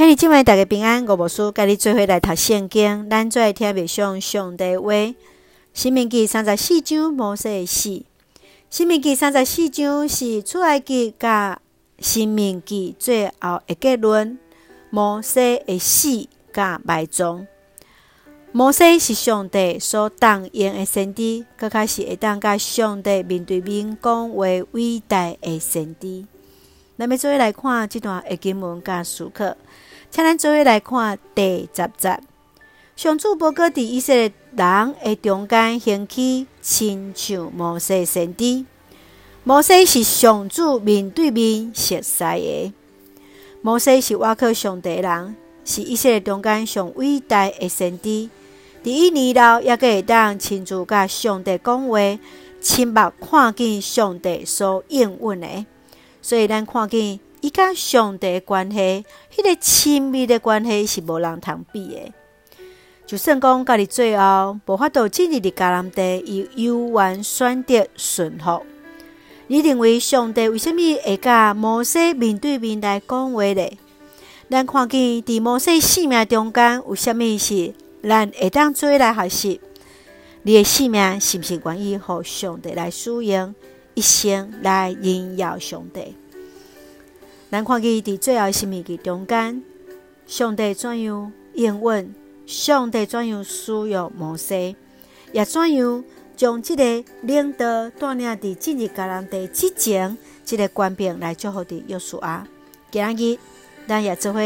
[0.00, 4.94] 兄弟姐妹大家平安，我无事，甲你做伙来读圣经，咱做来听默想上帝话。
[5.74, 8.02] 新命记三十四章摩西的死。
[8.70, 11.60] 新命记三十四章是出埃及甲
[11.98, 14.38] 新命记最后的结论。
[14.88, 17.46] 摩西的死甲埋葬。
[18.52, 26.24] 摩西是上帝所答应的先知，阁较是会当甲上帝面对面讲话伟大的先知。
[27.00, 29.56] 咱要做伙来看这段的经文甲书课。
[30.10, 32.20] 请咱做伙来看第十节。
[32.94, 38.66] 上主无搁伫以色列人的中间兴起，亲像摩西先知。
[39.44, 42.74] 摩西是上主面对面熟悉的。
[43.62, 48.28] 摩西是倚靠上帝人，是以色列中间上伟大的先知。
[48.84, 51.98] 伫伊年老，也阁会当亲自甲上帝讲话，
[52.60, 55.66] 亲目看见上帝所应允的。
[56.22, 57.20] 所以，咱看见。
[57.42, 59.02] 伊甲上帝的关系，
[59.34, 62.12] 迄个亲密的关系是无人通比的。
[63.06, 68.62] 就算讲家己最后无法度进入伫迦南地，伊犹原选择顺服。
[69.46, 73.78] 你认为上帝为虾物会甲摩西面对面来讲话咧？
[74.50, 79.60] 咱看见伫摩西性命中间有虾物是咱会当做来学习？
[80.42, 83.54] 你的性命是毋是愿意互上帝来使用，
[84.00, 86.16] 一生来荣耀上帝？
[87.50, 89.62] 咱看见伫最后申命的中间，
[90.26, 92.14] 上帝怎样应允？
[92.46, 94.74] 上帝怎样使用摩西？
[95.32, 96.02] 也怎样
[96.34, 102.48] 将这个领导锻炼伫进入迦南地之前，这个官兵来祝福伫约书亚？
[102.90, 103.38] 今日
[103.86, 104.40] 咱也做伙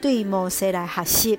[0.00, 1.38] 对摩西来学习，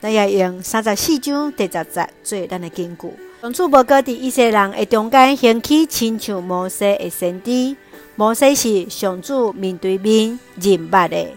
[0.00, 3.08] 咱也用三十四章第十节做咱的根据。
[3.42, 7.76] 上主无搁伫以色列人的中间兴起，亲像摩西诶先知。
[8.14, 11.36] 摩西是上主面对面认捌诶，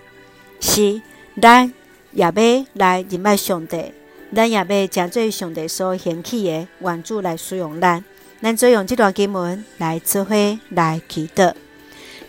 [0.60, 1.02] 是
[1.42, 1.74] 咱
[2.12, 2.32] 也要
[2.74, 3.92] 来认捌上帝，
[4.36, 8.06] 咱也要将做上帝所兴起的愿主来使用咱。
[8.40, 11.56] 咱做用这段经文来指挥来祈祷。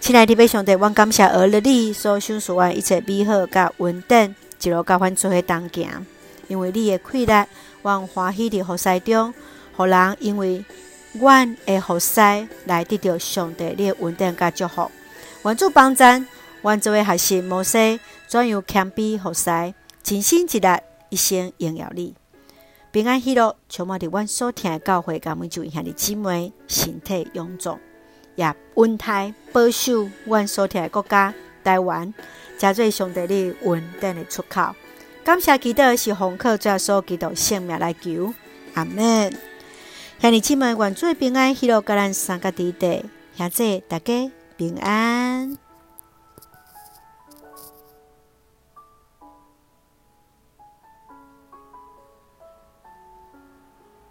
[0.01, 6.07] 亲爱的弟兄姊，我感谢儿子你所享受完一切美好甲稳定，一路甲阮做伙同行，
[6.49, 7.47] 因为你的快乐，
[7.83, 9.35] 我欢喜伫服侍中，
[9.77, 10.65] 互人因为。
[11.19, 12.21] 阮会服侍
[12.67, 14.91] 来得到上帝你的稳定甲祝福。
[15.47, 16.27] 愿主帮咱，
[16.61, 19.73] 阮作为学习摩西怎样谦卑服侍，
[20.03, 20.69] 尽心一力，
[21.09, 22.15] 一生荣耀你。
[22.93, 27.79] 平安喜乐，充满伫阮所听的教会，甲每一位兄弟姊妹身体臃肿，
[28.35, 31.33] 也稳泰保守阮所听的国家
[31.65, 32.13] 台湾，
[32.59, 34.75] 加做上帝你稳定的出口。
[35.25, 38.35] 感谢祈祷是奉靠主耶稣基督圣名来求，
[38.75, 39.33] 阿门。
[40.19, 43.03] 兄弟姊妹，愿主平安，喜乐甲咱三个地带，
[43.37, 45.66] 现在大家平安。